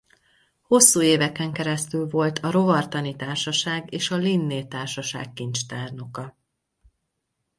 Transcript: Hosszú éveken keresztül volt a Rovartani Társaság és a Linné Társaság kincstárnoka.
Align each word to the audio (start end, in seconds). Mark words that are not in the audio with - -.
Hosszú 0.61 1.01
éveken 1.01 1.51
keresztül 1.53 2.09
volt 2.09 2.37
a 2.39 2.51
Rovartani 2.51 3.15
Társaság 3.15 3.93
és 3.93 4.11
a 4.11 4.15
Linné 4.15 4.63
Társaság 4.63 5.33
kincstárnoka. 5.33 6.37